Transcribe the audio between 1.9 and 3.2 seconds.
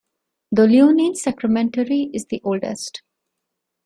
is the oldest.